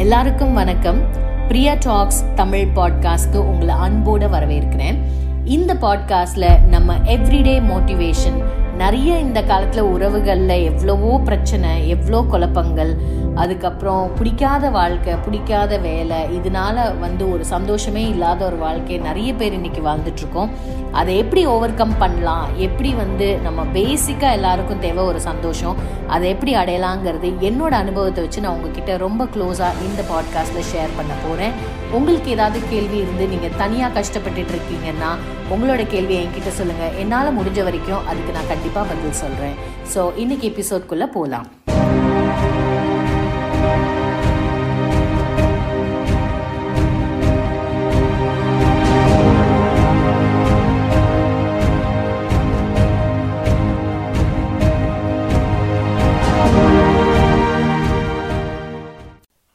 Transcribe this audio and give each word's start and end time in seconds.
எல்லாருக்கும் 0.00 0.54
வணக்கம். 0.54 1.02
பிரியா 1.48 1.74
டாக்ஸ் 1.80 2.24
தமிழ் 2.34 2.68
பாட்காஸ்ட்க்கு 2.74 3.36
உங்களை 3.36 3.74
அன்போட 3.74 4.30
வரவேற்கிறேன். 4.30 4.98
இந்த 5.44 5.74
பாட்காஸ்ட்ல 5.74 6.60
நம்ம 6.60 6.96
எவ்ரிடே 6.96 7.60
மோட்டிவேஷன் 7.60 8.42
நிறைய 8.80 9.18
இந்த 9.18 9.42
காலத்துல 9.42 9.82
உறவுகள்ல 9.94 10.64
எவ்வளவோ 10.64 11.20
பிரச்சனை 11.24 11.88
எவ்வளோ 11.88 12.24
குழப்பங்கள் 12.28 12.92
அதுக்கப்புறம் 13.34 14.14
பிடிக்காத 14.14 14.70
வாழ்க்கை 14.70 15.14
பிடிக்காத 15.14 15.78
வேலை 15.78 16.16
இதனால 16.38 16.98
வந்து 17.00 17.32
ஒரு 17.32 17.44
சந்தோஷமே 17.44 18.08
இல்லாத 18.08 18.44
ஒரு 18.44 18.56
வாழ்க்கை 18.56 18.98
நிறைய 18.98 19.34
பேர் 19.34 19.52
இன்னைக்கு 19.52 19.80
வாழ்ந்துட்டு 19.80 20.16
இருக்கோம் 20.16 20.50
அதை 20.92 21.16
எப்படி 21.16 21.46
ஓவர் 21.46 21.74
கம் 21.74 21.98
பண்ணலாம்? 21.98 22.48
எப்படி 22.56 22.94
வந்து 22.94 23.38
நம்ம 23.42 23.64
பேசிக்காக 23.74 24.32
எல்லாருக்கும் 24.32 24.78
தேவை 24.78 25.04
ஒரு 25.04 25.20
சந்தோஷம்? 25.20 25.76
அதை 26.06 26.28
எப்படி 26.28 26.54
அடையலாங்கிறது 26.54 27.28
என்னோட 27.40 27.74
அனுபவத்தை 27.82 28.24
வச்சு 28.24 28.40
நான் 28.40 28.54
உங்ககிட்ட 28.54 28.96
ரொம்ப 28.96 29.24
க்ளோஸாக 29.24 29.84
இந்த 29.88 30.02
பாட்காஸ்ட்டில் 30.10 30.68
ஷேர் 30.72 30.96
பண்ண 30.96 31.12
போகிறேன் 31.26 31.52
உங்களுக்கு 31.90 32.30
ஏதாவது 32.30 32.60
கேள்வி 32.70 32.96
இருந்து 32.96 33.26
நீங்கள் 33.26 33.56
தனியாக 33.58 34.00
கஷ்டப்பட்டுட்டு 34.00 34.54
இருக்கீங்கன்னா 34.54 35.12
உங்களோட 35.50 35.82
கேள்வியை 35.86 36.20
என்கிட்ட 36.24 36.50
சொல்லுங்கள் 36.50 36.96
என்னால் 36.96 37.36
முடிஞ்ச 37.38 37.60
வரைக்கும் 37.62 38.06
அதுக்கு 38.06 38.32
நான் 38.32 38.46
கண்டிப்பாக 38.46 38.86
பதில் 38.92 39.20
சொல்கிறேன் 39.22 39.56
ஸோ 39.94 40.02
இன்னைக்கு 40.16 40.46
எபிசோட்குள்ளே 40.50 41.08
போகலாம் 41.10 41.48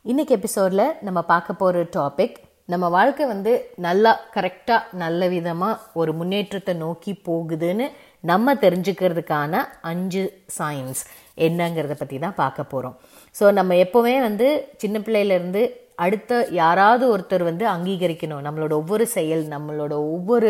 இன்னைக்கு 0.05 0.33
எபிசோடில் 0.35 0.87
நம்ம 1.01 1.19
பார்க்க 1.23 1.53
போகிற 1.53 1.81
டாபிக் 1.95 2.35
நம்ம 2.69 2.85
வாழ்க்கை 2.89 3.25
வந்து 3.27 3.51
நல்லா 3.75 4.11
கரெக்டாக 4.35 4.97
நல்ல 4.97 5.27
விதமாக 5.27 5.81
ஒரு 5.93 6.11
முன்னேற்றத்தை 6.13 6.73
நோக்கி 6.75 7.11
போகுதுன்னு 7.27 7.85
நம்ம 8.23 8.55
தெரிஞ்சுக்கிறதுக்கான 8.55 9.53
அஞ்சு 9.81 10.23
சயின்ஸ் 10.57 11.01
என்னங்கிறத 11.47 11.95
பற்றி 11.97 12.17
தான் 12.19 12.39
பார்க்க 12.41 12.63
போகிறோம் 12.63 12.95
ஸோ 13.35 13.51
நம்ம 13.51 13.75
எப்போவுமே 13.85 14.15
வந்து 14.19 14.47
சின்ன 14.77 14.99
பிள்ளையிலேருந்து 14.99 15.63
அடுத்த 16.05 16.31
யாராவது 16.51 17.03
ஒருத்தர் 17.13 17.43
வந்து 17.43 17.65
அங்கீகரிக்கணும். 17.73 18.41
நம்மளோட 18.45 18.73
ஒவ்வொரு 18.81 19.05
செயல் 19.07 19.43
நம்மளோட 19.53 19.93
ஒவ்வொரு 20.15 20.49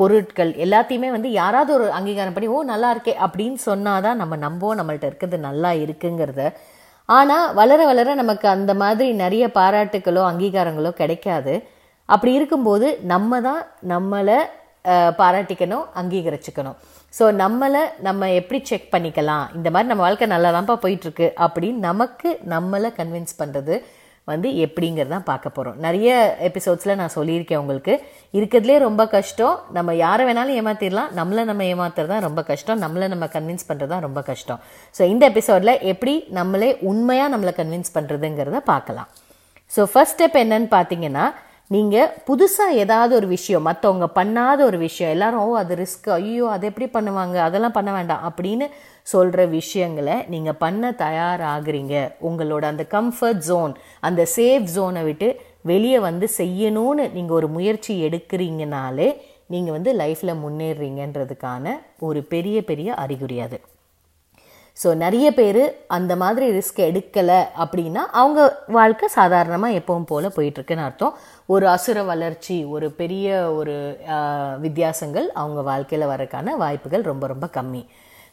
பொருட்கள் 0.00 0.50
எல்லாத்தையுமே 0.64 1.10
வந்து 1.16 1.30
யாராவது 1.32 1.70
ஒரு 1.78 1.86
அங்கீகாரம் 1.98 2.34
பண்ணி 2.36 2.48
ஓ 2.48 2.58
நல்லா 2.72 2.88
இருக்கே 2.94 3.14
அப்படின்னு 3.26 3.58
சொன்னாதான் 3.66 4.20
நம்ம 4.22 4.36
நம்புவோம். 4.46 4.78
நம்மள்ட்ட 4.80 5.10
இருக்கிறது 5.10 5.38
நல்லா 5.48 5.70
இருக்குங்கிறத 5.84 6.44
ஆனால் 7.08 7.52
வளர 7.58 7.80
வளர 7.90 8.14
நமக்கு 8.20 8.46
அந்த 8.56 8.72
மாதிரி 8.82 9.10
நிறைய 9.22 9.44
பாராட்டுகளோ 9.58 10.22
அங்கீகாரங்களோ 10.30 10.90
கிடைக்காது. 11.00 11.54
அப்படி 12.08 12.32
இருக்கும்போது 12.38 12.86
நம்ம 13.12 13.40
தான் 13.48 13.62
நம்மளை 13.92 14.38
பாராட்டிக்கணும் 15.20 15.86
அங்கீகரிச்சுக்கணும். 16.00 16.76
ஸோ 17.18 17.24
நம்மளை 17.42 17.82
நம்ம 18.06 18.28
எப்படி 18.40 18.58
செக் 18.70 18.92
பண்ணிக்கலாம்? 18.94 19.44
இந்த 19.58 19.68
மாதிரி 19.74 19.90
நம்ம 19.92 20.04
வாழ்க்கை 20.06 20.26
நல்லா 20.34 20.50
தான்ப்பா 20.56 20.76
போயிட்டுருக்கு 20.84 21.26
அப்படின்னு 21.46 21.80
நமக்கு 21.88 22.30
நம்மளை 22.54 22.90
கன்வின்ஸ் 22.98 23.38
பண்ணுறது 23.40 23.76
வந்து 24.30 24.48
எப்படிங்கிறதான் 24.66 25.28
பார்க்க 25.30 25.56
போகிறோம் 25.56 25.80
நிறைய 25.86 26.10
எபிசோட்ஸில் 26.48 26.98
நான் 27.00 27.16
சொல்லியிருக்கேன் 27.18 27.62
உங்களுக்கு. 27.64 27.94
இருக்கிறதுலே 28.36 28.76
ரொம்ப 28.86 29.02
கஷ்டம். 29.16 29.56
நம்ம 29.76 29.94
யாரை 30.04 30.24
வேணாலும் 30.28 30.58
ஏமாத்திடலாம். 30.60 31.10
நம்மளை 31.20 31.44
நம்ம 31.50 31.64
ஏமாத்துறது 31.72 32.12
தான் 32.14 32.26
ரொம்ப 32.28 32.42
கஷ்டம். 32.50 32.80
நம்மளை 32.84 33.08
நம்ம 33.14 33.28
கன்வின்ஸ் 33.36 33.68
பண்ணுறது 33.70 33.92
தான் 33.94 34.04
ரொம்ப 34.06 34.22
கஷ்டம். 34.30 34.60
ஸோ 34.98 35.02
இந்த 35.14 35.24
எபிசோடில் 35.32 35.74
எப்படி 35.92 36.14
நம்மளே 36.40 36.70
உண்மையாக 36.92 37.32
நம்மளை 37.34 37.54
கன்வின்ஸ் 37.60 37.94
பண்ணுறதுங்கிறத 37.96 38.60
பார்க்கலாம். 38.72 39.10
ஸோ 39.74 39.82
ஃபர்ஸ்ட் 39.92 40.16
ஸ்டெப் 40.16 40.38
என்னன்னு 40.44 40.70
பார்த்தீங்கன்னா 40.76 41.26
நீங்கள் 41.74 42.10
புதுசாக 42.26 42.74
ஏதாவது 42.82 43.12
ஒரு 43.18 43.28
விஷயம் 43.36 43.64
மற்றவங்க 43.68 44.06
பண்ணாத 44.18 44.58
ஒரு 44.68 44.78
விஷயம் 44.84 45.12
எல்லாரும் 45.14 45.40
ஓ 45.44 45.48
அது 45.60 45.76
ரிஸ்க் 45.80 46.06
ஐயோ 46.16 46.44
அதை 46.56 46.64
எப்படி 46.70 46.86
பண்ணுவாங்க? 46.96 47.36
அதெல்லாம் 47.46 47.74
பண்ண 47.78 47.90
வேண்டாம். 47.96 48.22
அப்படின்னு 48.28 48.66
சொல்கிற 49.12 49.40
விஷயங்களை 49.56 50.16
நீங்கள் 50.34 50.58
பண்ண 50.62 50.90
தயாராகிறீங்க. 51.02 51.94
உங்களோட 52.28 52.64
அந்த 52.72 52.84
கம்ஃபர்ட் 52.94 53.42
ஜோன் 53.48 53.72
அந்த 54.08 54.22
சேஃப் 54.36 54.68
ஜோனை 54.76 55.02
விட்டு 55.08 55.30
வெளியே 55.70 55.98
வந்து 56.08 56.26
செய்யணும்னு 56.40 57.04
நீங்கள் 57.16 57.38
ஒரு 57.38 57.48
முயற்சி 57.56 57.94
எடுக்கிறீங்கனாலே 58.08 59.08
நீங்கள் 59.54 59.76
வந்து 59.76 59.90
லைஃப்பில் 60.02 60.40
முன்னேறீங்கன்றதுக்கான 60.44 61.74
ஒரு 62.06 62.20
பெரிய 62.34 62.56
பெரிய 62.70 62.88
அறிகுறி 63.02 63.38
அது. 63.46 63.58
ஸோ 64.76 64.88
நிறைய 65.02 65.26
பேர் 65.36 65.60
அந்த 65.96 66.12
மாதிரி 66.22 66.46
ரிஸ்க் 66.56 66.80
எடுக்கலை 66.86 67.38
அப்படின்னா 67.62 68.02
அவங்க 68.20 68.40
வாழ்க்கை 68.76 69.06
சாதாரணமாக 69.18 69.78
எப்பவும் 69.80 70.08
போல் 70.10 70.34
போயிட்டுருக்குன்னு 70.36 70.86
அர்த்தம். 70.88 71.14
ஒரு 71.54 71.66
அசுர 71.74 72.02
வளர்ச்சி 72.10 72.56
ஒரு 72.74 72.88
பெரிய 73.00 73.36
ஒரு 73.58 73.76
வித்தியாசங்கள் 74.64 75.28
அவங்க 75.42 75.62
வாழ்க்கையில் 75.70 76.10
வரக்கான 76.12 76.56
வாய்ப்புகள் 76.64 77.08
ரொம்ப 77.10 77.26
ரொம்ப 77.32 77.48
கம்மி. 77.56 77.82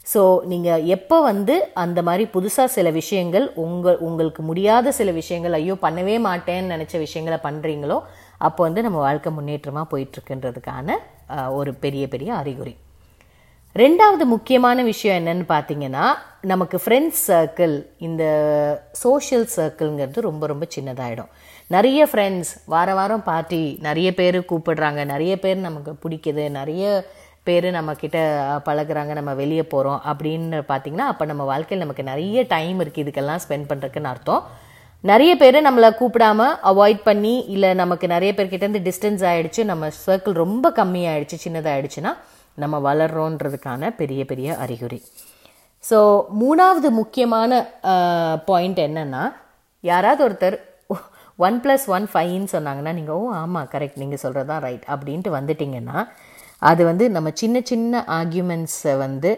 ஸோ 0.06 0.22
நீங்கள் 0.44 0.86
எப்போ 0.96 1.18
வந்து 1.22 1.56
அந்த 1.74 2.00
மாதிரி 2.02 2.24
புதுசாக 2.34 2.74
சில 2.76 2.88
விஷயங்கள் 2.92 3.46
உங்கள் 3.56 4.02
உங்களுக்கு 4.08 4.42
முடியாத 4.44 4.92
சில 4.92 5.12
விஷயங்கள் 5.12 5.58
ஐயோ 5.60 5.76
பண்ணவே 5.82 6.16
மாட்டேன்னு 6.28 6.74
நினச்ச 6.74 6.98
விஷயங்களை 6.98 7.38
பண்ணுறீங்களோ 7.44 7.98
அப்போ 8.38 8.62
வந்து 8.64 8.82
நம்ம 8.82 9.00
வாழ்க்கை 9.00 9.32
முன்னேற்றமாக 9.32 9.92
போயிட்டுருக்குன்றதுக்கான 9.92 10.98
ஒரு 11.60 11.74
பெரிய 11.74 12.04
பெரிய 12.08 12.30
அறிகுறி. 12.34 12.74
ரெண்டாவது 13.76 14.24
முக்கியமான 14.34 14.84
விஷயம் 14.84 15.18
என்னன்னு 15.20 15.46
பார்த்தீங்கன்னா 15.52 16.06
நமக்கு 16.52 16.78
ஃப்ரெண்ட்ஸ் 16.84 17.22
சர்க்கிள் 17.30 17.74
இந்த 17.98 18.24
சோஷியல் 19.04 19.48
சர்க்கிள்ங்கிறது 19.56 20.28
ரொம்ப 20.28 20.44
ரொம்ப 20.48 20.66
சின்னதாயிடும். 20.76 21.32
நிறைய 21.68 22.00
ஃப்ரெண்ட்ஸ் 22.12 22.52
வார 22.74 22.90
வாரம் 22.94 23.24
பார்ட்டி 23.24 23.62
நிறைய 23.82 24.10
பேர் 24.14 24.38
கூப்பிடுறாங்க 24.52 25.02
நிறைய 25.06 25.34
பேர் 25.40 25.66
நமக்கு 25.68 25.92
பிடிக்குது 26.04 26.44
நிறைய 26.60 26.84
பேர் 27.48 27.68
நம்மக்கிட்ட 27.78 28.20
பழகுறாங்க 28.68 29.14
நம்ம 29.20 29.32
வெளியே 29.42 29.64
போகிறோம் 29.74 30.00
அப்படின்னு 30.12 30.60
பார்த்தீங்கன்னா 30.72 31.08
அப்போ 31.12 31.26
நம்ம 31.32 31.44
வாழ்க்கையில் 31.52 31.84
நமக்கு 31.86 32.04
நிறைய 32.12 32.44
டைம் 32.54 32.78
இருக்குது 32.84 33.04
இதுக்கெல்லாம் 33.04 33.42
ஸ்பெண்ட் 33.46 33.70
பண்ணுறதுக்குன்னு 33.72 34.12
அர்த்தம். 34.12 34.44
நிறைய 35.04 35.32
பேர் 35.42 35.58
நம்மளை 35.68 35.90
கூப்பிடாம 36.00 36.42
அவாய்ட் 36.72 37.02
பண்ணி 37.08 37.34
இல்லை 37.56 37.70
நமக்கு 37.82 38.08
நிறைய 38.08 38.32
பேர்கிட்டேருந்து 38.38 38.84
டிஸ்டன்ஸ் 38.90 39.24
ஆகிடுச்சு 39.32 39.64
நம்ம 39.72 39.90
சர்க்கிள் 40.06 40.36
ரொம்ப 40.44 40.72
கம்மியாயிடுச்சு 40.80 41.38
சின்னதாகிடுச்சுன்னா 41.46 42.14
நம்ம 42.64 42.76
வளர்கிறோன்றதுக்கான 42.90 43.90
பெரிய 44.02 44.22
பெரிய 44.32 44.58
அறிகுறி. 44.66 45.00
ஸோ 45.84 45.98
மூணாவது 46.42 46.90
முக்கியமான 47.00 47.52
பாயிண்ட் 48.50 48.80
என்னன்னா 48.88 49.24
யாராவது 49.84 50.22
ஒருத்தர் 50.28 50.58
ஒன் 51.40 51.58
ப்ளஸ் 51.64 51.86
ஒன் 51.96 52.06
ஃபைன்னு 52.14 52.50
சொன்னாங்கன்னா 52.56 52.92
நீங்கள் 53.00 53.16
ஓ 53.16 53.24
ஆமாம் 53.42 53.68
கரெக்ட் 53.74 54.02
நீங்கள் 54.02 54.22
சொல்கிறது 54.24 54.50
தான் 54.52 54.64
ரைட் 54.68 54.86
அப்படின்ட்டு 54.94 55.32
வந்துட்டிங்கன்னா 55.38 55.98
அது 56.64 56.82
வந்து 56.86 57.10
நம்ம 57.10 57.30
சின்ன 57.34 57.62
சின்ன 57.62 58.04
ஆர்கியூமெண்ட்ஸை 58.10 58.98
வந்து 58.98 59.32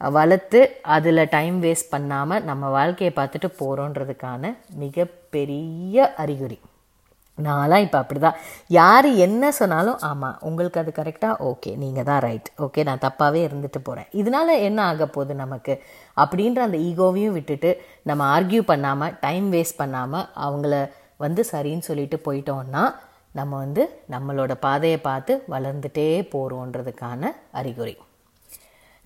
வளர்த்து 0.00 0.60
அதில் 0.88 1.28
டைம் 1.28 1.62
வேஸ்ட் 1.62 1.90
பண்ணாமல் 1.90 2.44
நம்ம 2.44 2.68
வாழ்க்கையை 2.70 3.12
பார்த்துட்டு 3.16 3.48
போகிறோன்றதுக்கான 3.58 4.52
மிகப்பெரிய 4.74 6.12
அறிகுறி. 6.16 6.58
நான்லாம் 7.38 7.84
இப்போ 7.84 7.98
அப்படி 7.98 8.20
தான் 8.20 8.38
யார் 8.70 9.06
என்ன 9.16 9.50
சொன்னாலும் 9.50 9.98
ஆமாம் 10.00 10.38
உங்களுக்கு 10.40 10.80
அது 10.80 10.90
கரெக்டாக 10.90 11.36
ஓகே 11.40 11.76
நீங்கள் 11.76 12.04
தான் 12.04 12.18
ரைட் 12.18 12.48
ஓகே 12.58 12.84
நான் 12.84 13.04
தப்பாகவே 13.04 13.40
இருந்துட்டு 13.48 13.80
போகிறேன் 13.82 14.08
இதனால 14.12 14.58
என்ன 14.60 14.82
ஆக 14.82 15.06
போகுது 15.06 15.34
நமக்கு? 15.34 15.74
அப்படின்ற 16.16 16.58
அந்த 16.58 16.78
ஈகோவையும் 16.78 17.36
விட்டுட்டு 17.36 17.70
நம்ம 18.02 18.24
ஆர்கியூ 18.36 18.62
பண்ணாமல் 18.62 19.14
டைம் 19.20 19.52
வேஸ்ட் 19.52 19.76
பண்ணாமல் 19.76 20.28
அவங்கள 20.40 20.74
வந்து 21.16 21.44
சரின்னு 21.52 21.78
சொல்லிட்டு 21.78 22.18
போயிட்டோன்னா 22.24 22.84
நம்ம 23.38 23.52
வந்து 23.56 23.82
நம்மளோட 24.14 24.52
பாதையை 24.60 24.98
பார்த்து 24.98 25.32
வளர்ந்துட்டே 25.54 26.06
போகிறோன்றதுக்கான 26.32 27.32
அறிகுறி. 27.50 27.94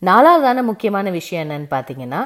நாலாவதான 0.03 0.63
முக்கியமான 0.63 1.11
விஷயம் 1.11 1.45
என்னன்னு 1.45 1.69
பார்த்தீங்கன்னா 1.75 2.23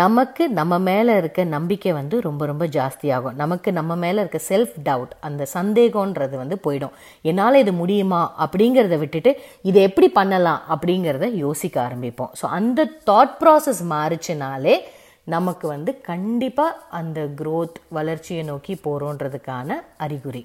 நமக்கு 0.00 0.44
நம்ம 0.58 0.78
மேலே 0.78 1.12
இருக்க 1.16 1.44
நம்பிக்கை 1.44 1.92
வந்து 1.92 2.16
ரொம்ப 2.26 2.46
ரொம்ப 2.46 2.64
ஜாஸ்தியாகும். 2.66 3.36
நமக்கு 3.42 3.72
நம்ம 3.78 3.92
மேலே 3.96 4.18
இருக்க 4.22 4.40
செல்ஃப் 4.48 4.74
டவுட் 4.88 5.12
அந்த 5.20 5.46
சந்தேகன்றது 5.54 6.34
வந்து 6.36 6.56
போயிடும். 6.66 6.94
என்னால் 7.22 7.60
இது 7.62 7.72
முடியுமா 7.72 8.20
அப்படிங்கிறத 8.44 8.98
விட்டுட்டு 8.98 9.32
இதை 9.62 9.82
எப்படி 9.82 10.08
பண்ணலாம் 10.18 10.60
அப்படிங்கிறத 10.74 11.28
யோசிக்க 11.44 11.76
ஆரம்பிப்போம். 11.86 12.32
ஸோ 12.40 12.46
அந்த 12.58 12.86
தாட் 13.10 13.34
ப்ராசஸ் 13.40 13.82
மாறுச்சுனாலே 13.94 14.76
நமக்கு 15.36 15.66
வந்து 15.68 16.00
கண்டிப்பாக 16.10 16.78
அந்த 17.00 17.20
க்ரோத் 17.40 17.78
வளர்ச்சியை 17.98 18.44
நோக்கி 18.52 18.76
போகிறோன்றதுக்கான 18.84 19.80
அறிகுறி. 20.06 20.44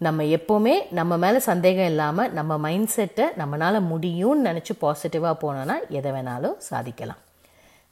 நம்ம 0.00 0.22
எப்போவுமே 0.36 0.74
நம்ம 0.98 1.16
மேலே 1.22 1.38
சந்தேகம் 1.50 1.90
இல்லாமல் 1.92 2.32
நம்ம 2.38 2.56
மைண்ட் 2.64 2.90
செட்டை 2.94 3.26
நம்மளால் 3.40 3.86
முடியும்னு 3.92 4.46
நினச்சி 4.48 4.72
பாசிட்டிவாக 4.82 5.34
போனோன்னா 5.42 5.76
எதை 5.98 6.10
வேணாலும் 6.16 6.56
சாதிக்கலாம். 6.70 7.20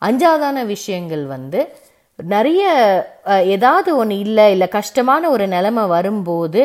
அஞ்சாவதான 0.03 0.65
விஷயங்கள் 0.75 1.25
வந்து 1.27 1.61
நிறைய 2.19 2.65
ஏதாவது 3.55 3.91
ஒன்று 4.01 4.17
இல்லை 4.25 4.45
இல்லை 4.55 4.69
கஷ்டமான 4.79 5.31
ஒரு 5.35 5.47
நிலைமை 5.55 5.85
வரும்போது 5.95 6.63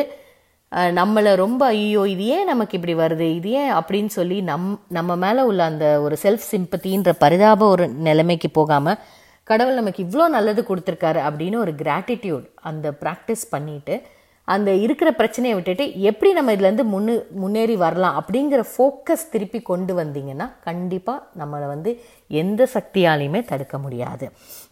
நம்மளை 0.98 1.30
ரொம்ப 1.44 1.62
ஐயோ 1.76 2.02
இது 2.12 2.24
ஏன் 2.34 2.50
நமக்கு 2.52 2.76
இப்படி 2.78 2.94
வருது? 3.00 3.26
இது 3.38 3.50
ஏன் 3.60 3.72
அப்படின்னு 3.78 4.12
சொல்லி 4.18 4.36
நம் 4.50 4.68
நம்ம 4.98 5.16
மேலே 5.24 5.42
உள்ள 5.50 5.62
அந்த 5.70 5.86
ஒரு 6.04 6.16
செல்ஃப் 6.24 6.46
சிம்பத்தின்ற 6.52 7.12
பரிதாப 7.24 7.68
ஒரு 7.74 7.86
நிலைமைக்கு 8.08 8.50
போகாமல் 8.58 9.00
கடவுள் 9.48 9.80
நமக்கு 9.80 10.00
இவ்வளோ 10.06 10.26
நல்லது 10.36 10.62
கொடுத்துருக்காரு 10.68 11.20
அப்படின்னு 11.28 11.56
ஒரு 11.64 11.72
கிராட்டிடியூட் 11.82 12.46
அந்த 12.70 12.88
ப்ராக்டிஸ் 13.02 13.44
பண்ணிவிட்டு 13.54 13.94
அந்த 14.54 14.70
இருக்கிற 14.84 15.08
பிரச்சனையை 15.18 15.54
விட்டுட்டு 15.56 15.84
எப்படி 16.10 16.30
நம்ம 16.36 16.52
இதுலேருந்து 16.56 16.84
முன்னு 16.92 17.14
முன்னேறி 17.42 17.76
வரலாம் 17.84 18.18
அப்படிங்கிற 18.20 18.60
ஃபோக்கஸ் 18.72 19.30
திருப்பி 19.32 19.60
கொண்டு 19.70 19.94
வந்தீங்கன்னா 20.00 20.46
கண்டிப்பாக 20.68 21.26
நம்மளை 21.40 21.66
வந்து 21.74 21.90
எந்த 22.42 22.68
சக்தியாலையுமே 22.76 23.42
தடுக்க 23.50 23.78
முடியாது. 23.84 24.28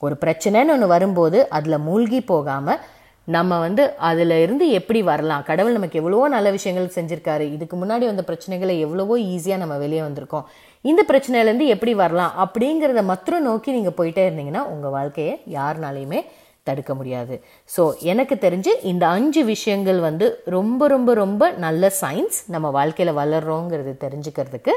ஒரு 0.07 0.17
பிரச்சனைன்னு 0.25 0.75
ஒன்று 0.77 0.95
வரும்போது 0.95 1.41
அதில் 1.59 1.85
மூழ்கி 1.89 2.23
போகாமல் 2.33 2.81
நம்ம 3.29 3.53
வந்து 3.65 3.83
அதில் 4.09 4.35
இருந்து 4.43 4.65
எப்படி 4.79 5.01
வரலாம்? 5.09 5.43
கடவுள் 5.49 5.77
நமக்கு 5.77 5.99
எவ்வளவோ 6.01 6.29
நல்ல 6.35 6.49
விஷயங்கள் 6.55 6.95
செஞ்சுருக்காரு. 6.95 7.47
இதுக்கு 7.57 7.77
முன்னாடி 7.81 8.05
வந்த 8.11 8.23
பிரச்சனைகளை 8.29 8.75
எவ்வளவோ 8.85 9.17
ஈஸியாக 9.35 9.63
நம்ம 9.63 9.75
வெளியே 9.83 10.03
வந்திருக்கோம். 10.07 10.47
இந்த 10.85 11.03
பிரச்சனையிலேருந்து 11.11 11.67
எப்படி 11.75 11.93
வரலாம் 12.03 12.33
அப்படிங்கிறத 12.45 13.03
மற்றும் 13.13 13.47
நோக்கி 13.49 13.77
நீங்கள் 13.77 13.97
போயிட்டே 13.99 14.25
இருந்தீங்கன்னா 14.29 14.63
உங்கள் 14.75 14.95
வாழ்க்கையை 14.97 15.35
யாருனாலையுமே 15.57 16.23
தடுக்க 16.69 16.93
முடியாது. 16.99 17.35
ஸோ 17.71 17.83
எனக்கு 18.13 18.37
தெரிஞ்சு 18.45 18.73
இந்த 18.91 19.05
அஞ்சு 19.17 19.43
விஷயங்கள் 19.53 20.01
வந்து 20.07 20.27
ரொம்ப 20.57 20.89
ரொம்ப 20.95 21.15
ரொம்ப 21.23 21.51
நல்ல 21.65 21.93
சயின்ஸ் 22.03 22.39
நம்ம 22.55 22.71
வாழ்க்கையில் 22.79 23.19
வளர்கிறோங்கிறது 23.21 23.95
தெரிஞ்சுக்கிறதுக்கு 24.05 24.75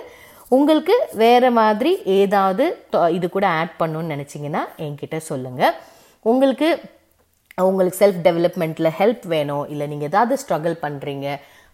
உங்களுக்கு 0.51 0.95
வேறு 1.19 1.49
மாதிரி 1.59 1.91
ஏதாவது 2.17 2.63
இது 3.17 3.27
கூட 3.35 3.45
ஆட் 3.59 3.77
பண்ணணும்னு 3.81 4.13
நினச்சிங்கன்னா 4.15 4.63
என்கிட்ட 4.85 5.19
சொல்லுங்கள் 5.29 5.75
உங்களுக்கு 6.25 6.69
உங்களுக்கு 7.61 7.97
செல்ஃப் 7.97 8.21
டெவலப்மெண்ட்டில் 8.25 8.95
ஹெல்ப் 8.99 9.25
வேணும் 9.33 9.65
இல்லை 9.71 9.85
நீங்கள் 9.91 10.09
ஏதாவது 10.09 10.35
ஸ்ட்ரகிள் 10.41 10.75
பண்ணுறீங்க 10.83 11.27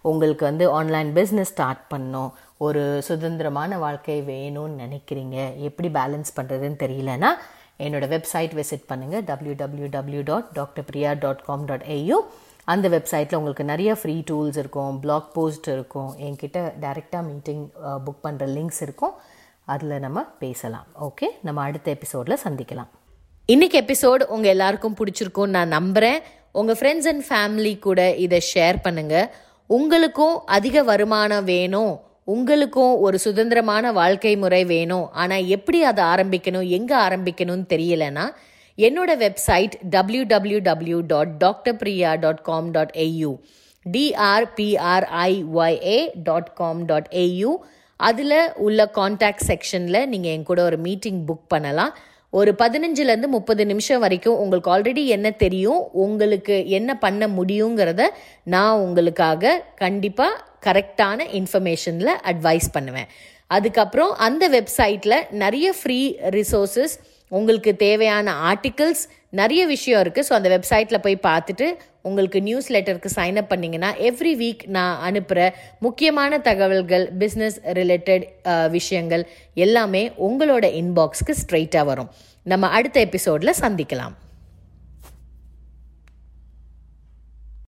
உங்களுக்கு 0.06 0.44
வந்து 0.50 0.66
ஆன்லைன் 0.72 1.10
பிஸ்னஸ் 1.18 1.52
ஸ்டார்ட் 1.52 1.84
பண்ணணும் 1.94 2.32
ஒரு 2.58 2.82
சுதந்திரமான 3.08 3.78
வாழ்க்கை 3.78 4.18
வேணும்னு 4.30 4.82
நினைக்கிறீங்க 4.84 5.38
எப்படி 5.68 5.90
பேலன்ஸ் 5.98 6.32
பண்ணுறதுன்னு 6.38 6.80
தெரியலனா 6.84 7.32
என்னோடய 7.86 8.12
வெப்சைட் 8.16 8.54
விசிட் 8.60 8.86
பண்ணுங்கள் 8.92 9.24
W 9.30 9.56
W 9.62 9.88
W 9.96 10.22
dot 10.32 10.52
doctor 10.60 10.86
Priya 10.90 11.12
dot 11.24 11.42
com 11.50 11.66
dot 11.72 11.88
AU 11.96 12.20
அந்த 12.74 12.86
வெப்சைட்டில் 12.94 13.38
உங்களுக்கு 13.40 13.66
நிறைய 13.72 13.92
ஃப்ரீ 14.00 14.16
டூல்ஸ் 14.30 14.58
இருக்கும் 14.62 14.96
பிளாக் 15.04 15.28
போஸ்ட் 15.36 15.68
இருக்கும் 15.76 16.12
என்கிட்ட 16.28 16.62
டைரெக்டாக 16.84 17.24
மீட்டிங் 17.28 17.64
புக் 18.06 18.24
பண்ணுற 18.26 18.46
லிங்க்ஸ் 18.56 18.82
இருக்கும். 18.86 19.14
அதில் 19.74 19.94
நம்ம 20.06 20.20
பேசலாம் 20.42 20.88
ஓகே 21.08 21.28
நம்ம 21.48 21.62
அடுத்த 21.68 21.88
எபிசோடில் 21.98 22.42
சந்திக்கலாம். 22.44 22.90
இன்றைக்கி 23.54 23.78
எபிசோடு 23.84 24.24
உங்கள் 24.36 24.54
எல்லாருக்கும் 24.54 24.98
பிடிச்சிருக்கும் 25.00 25.54
நான் 25.56 25.76
நம்புகிறேன் 25.78 26.20
உங்கள் 26.60 26.78
ஃப்ரெண்ட்ஸ் 26.80 27.10
அண்ட் 27.12 27.24
ஃபேமிலி 27.30 27.74
கூட 27.88 28.02
இதை 28.26 28.40
ஷேர் 28.52 28.78
பண்ணுங்கள் 28.86 29.30
உங்களுக்கும் 29.70 30.36
அதிக 30.58 30.84
வருமானம் 30.92 31.48
வேணும். 31.54 31.94
உங்களுக்கும் 32.34 32.94
ஒரு 33.06 33.18
சுதந்திரமான 33.26 33.92
வாழ்க்கை 33.98 34.34
முறை 34.44 34.62
வேணும். 34.72 35.06
ஆனால் 35.22 35.48
எப்படி 35.56 35.80
அதை 35.92 36.04
ஆரம்பிக்கணும்? 36.14 36.66
எங்கே 36.78 36.96
ஆரம்பிக்கணும்னு 37.06 37.66
தெரியலனா 37.74 38.26
என்னோட 38.78 39.12
website 39.24 39.76
W 39.96 40.24
W 40.34 40.60
W 40.68 41.00
dot 41.14 41.32
doctor 41.44 41.78
Priya 41.84 42.12
dot 42.26 42.44
com 42.50 42.68
dot 42.76 42.94
AU 43.06 43.32
DRPRIYA 43.86 45.98
dot 46.28 46.52
com 46.60 46.84
dot 46.92 47.10
AU 47.24 47.54
அதில் 48.00 48.38
உள்ள 48.66 48.80
காண்டாக்ட் 48.98 49.46
செக்ஷனில் 49.50 50.00
நீங்கள் 50.12 50.34
என் 50.36 50.46
கூட 50.50 50.60
ஒரு 50.70 50.78
மீட்டிங் 50.88 51.22
புக் 51.30 51.48
பண்ணலாம். 51.54 51.94
ஒரு 52.34 52.52
பதினஞ்சுலேருந்து 52.62 53.30
முப்பது 53.36 53.64
நிமிஷம் 53.66 54.02
வரைக்கும் 54.04 54.40
உங்களுக்கு 54.44 54.72
ஆல்ரெடி 54.74 55.04
என்ன 55.16 55.28
தெரியும்? 55.44 55.82
உங்களுக்கு 56.06 56.56
என்ன 56.78 56.90
பண்ண 57.06 57.30
முடியுங்கிறத 57.38 58.02
நான் 58.56 58.82
உங்களுக்காக 58.86 59.54
கண்டிப்பாக 59.84 60.42
கரெக்டான 60.68 61.28
இன்ஃபர்மேஷனில் 61.40 62.14
அட்வைஸ் 62.32 62.70
பண்ணுவேன். 62.78 63.10
அதுக்கப்புறம் 63.56 64.12
அந்த 64.28 64.46
வெப்சைட்டில் 64.56 65.20
நிறைய 65.44 65.68
ஃப்ரீ 65.80 66.00
ரிசோர்ஸஸ் 66.38 66.96
உங்களுக்கு 67.32 67.72
தேவையான 67.86 68.34
ஆர்டிகிள்ஸ் 68.50 69.04
நிறைய 69.40 69.62
விஷயம் 69.72 70.02
இருக்குது 70.04 70.28
ஸோ 70.28 70.34
அந்த 70.38 70.50
வெப்சைட்டில் 70.54 71.04
போய் 71.06 71.26
பார்த்துட்டு 71.28 71.66
உங்களுக்கு 72.08 72.40
நியூஸ் 72.48 72.70
லெட்டருக்கு 72.74 73.10
சைன் 73.16 73.40
அப் 73.42 73.50
பண்ணிங்கன்னா 73.54 73.90
எவ்ரி 74.10 74.34
வீக் 74.42 74.64
நான் 74.76 75.02
அனுப்புகிற 75.08 75.48
முக்கியமான 75.86 76.40
தகவல்கள் 76.48 77.06
பிஸ்னஸ் 77.24 77.58
ரிலேட்டட் 77.80 78.24
விஷயங்கள் 78.78 79.26
எல்லாமே 79.66 80.04
உங்களோட 80.28 80.66
இன்பாக்ஸ்க்கு 80.82 81.36
ஸ்ட்ரெயிட்டாக 81.42 81.90
வரும். 81.92 82.12
நம்ம 82.54 82.70
அடுத்த 82.78 83.00
எபிசோடில் 83.08 83.60
சந்திக்கலாம். 83.64 84.16